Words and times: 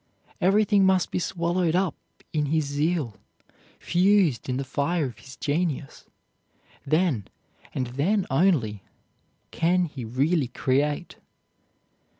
Everything 0.41 0.83
must 0.83 1.11
be 1.11 1.19
swallowed 1.19 1.75
up 1.75 1.93
in 2.33 2.47
his 2.47 2.65
zeal, 2.65 3.17
fused 3.79 4.49
in 4.49 4.57
the 4.57 4.63
fire 4.63 5.05
of 5.05 5.19
his 5.19 5.35
genius, 5.37 6.07
then, 6.87 7.27
and 7.71 7.85
then 7.85 8.25
only, 8.31 8.81
can 9.51 9.85
he 9.85 10.03
really 10.03 10.47
create. 10.47 11.17